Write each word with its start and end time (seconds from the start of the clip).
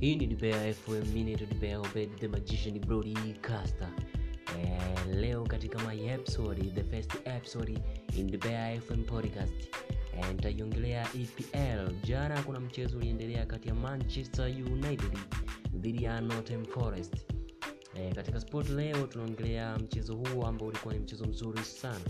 hii 0.00 0.16
ni 0.16 0.26
dibea 0.26 0.74
fm 0.74 1.12
minute 1.14 1.76
obed 1.76 2.10
the 2.20 2.28
magician 2.28 2.78
broadcaster 2.78 3.88
eh, 4.58 5.06
leo 5.16 5.44
katika 5.44 5.78
my 5.88 6.08
episode 6.08 6.62
the 6.62 6.84
first 6.84 7.14
episode 7.24 7.78
in 8.16 8.26
dibea 8.26 8.80
fm 8.80 9.04
podcast. 9.04 9.54
Eh, 10.18 10.28
nitaiongelea 10.28 11.08
epl 11.14 11.92
jana 12.04 12.42
kuna 12.42 12.60
mchezo 12.60 12.98
uliendelea 12.98 13.46
kati 13.46 13.68
ya 13.68 13.74
manchester 13.74 14.46
united 14.72 15.18
dhidi 15.74 16.04
ya 16.04 16.20
Nottingham 16.20 16.64
forest. 16.66 17.14
Eh, 17.94 18.14
katika 18.14 18.40
sport 18.40 18.68
leo 18.70 19.06
tunaongelea 19.06 19.78
mchezo 19.78 20.14
huo 20.14 20.46
ambao 20.46 20.68
ulikuwa 20.68 20.94
ni 20.94 21.00
mchezo 21.00 21.24
mzuri 21.24 21.62
sana 21.64 22.00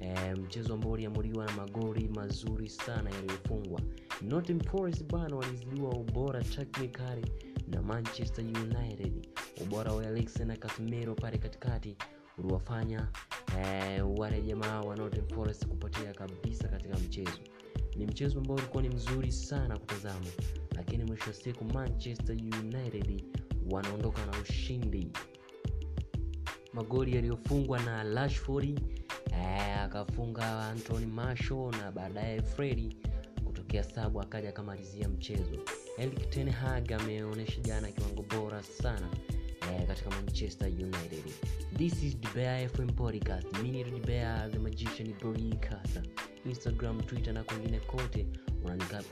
e, 0.00 0.34
mchezo 0.34 0.74
ambao 0.74 0.90
uliamuliwa 0.92 1.46
na 1.46 1.52
magoli 1.52 2.08
mazuri 2.08 2.68
sana 2.68 3.10
yaliyofungwa 3.10 3.80
Nottingham 4.22 4.66
Forest 4.70 5.04
bana 5.12 5.36
walizidiwa 5.36 5.90
ubora 5.90 6.42
technically 6.44 7.24
na 7.68 7.82
Manchester 7.82 8.44
United. 8.44 9.28
Ubora 9.62 9.92
wa 9.92 10.04
Eriksen 10.06 10.46
na 10.46 10.56
Casemiro 10.56 11.14
pale 11.14 11.38
katikati 11.38 11.96
uliwafanya 12.38 13.08
e, 13.58 14.00
wale 14.00 14.42
jamaa 14.42 14.80
wa 14.80 15.10
Forest 15.34 15.66
kupotea 15.66 16.14
kabisa 16.14 16.68
katika 16.68 16.98
mchezo. 16.98 17.38
Ni 17.96 18.06
mchezo 18.06 18.38
ambao 18.38 18.56
ulikuwa 18.56 18.82
ni 18.82 18.88
mzuri 18.88 19.32
sana 19.32 19.78
kutazama, 19.78 20.26
lakini 20.76 21.04
mwisho 21.04 21.26
wa 21.26 21.32
siku 21.32 21.64
Manchester 21.64 22.36
United 22.36 23.24
wanaondoka 23.70 24.26
na 24.26 24.32
ushindi. 24.42 25.08
Magoli 26.72 27.16
yaliyofungwa 27.16 27.80
na 27.82 28.02
Rashford 28.02 28.80
eh, 29.32 29.67
akafunga 30.00 30.68
Anthony 30.68 31.06
Martial 31.06 31.70
na 31.70 31.92
baadaye 31.92 32.42
Fredi 32.42 32.96
kutokea 33.44 33.82
sabu 33.84 34.20
akaja 34.20 34.48
akamalizia 34.48 35.08
mchezo. 35.08 35.58
Erik 35.98 36.30
ameonyesha 36.92 37.60
jana 37.60 37.92
kiwango 37.92 38.22
bora 38.22 38.62
sana 38.62 39.08
eh, 39.72 39.86
katika 39.86 40.10
Manchester 40.10 40.68
United. 40.68 41.24
This 41.76 42.02
is 42.02 42.16
FM 42.68 42.86
podcast. 42.88 43.46
Mimi 43.62 43.84
the 44.52 44.58
Magician 44.58 45.14
Kasa. 45.60 46.02
Instagram, 46.46 47.00
Twitter 47.00 47.32
na 47.34 47.44
kwingine 47.44 47.80
kote 47.80 48.26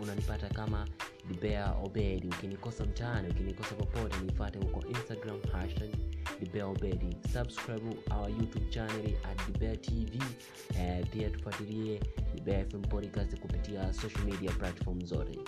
unanipata 0.03 0.49
kama 0.49 0.89
The 1.29 1.35
Bear 1.41 1.77
Obedi. 1.85 2.27
Ukinikosa 2.29 2.85
mtaani, 2.85 3.29
ukinikosa 3.29 3.75
popote, 3.75 4.17
nifuate 4.25 4.59
huko 4.59 4.85
Instagram 4.89 5.41
hashtag 5.53 5.91
Bear 6.53 6.67
Subscribe 7.33 7.97
our 8.11 8.29
YouTube 8.29 8.71
channel 8.71 9.07
at 9.25 9.39
The 9.59 9.77
TV. 9.77 10.21
uh, 10.71 11.07
pia 11.11 11.31
tufuatilie 11.31 12.01
FM 12.71 12.83
podcast 12.89 13.37
kupitia 13.41 13.93
social 13.93 14.25
media 14.25 14.51
platform 14.53 15.01
zote. 15.05 15.39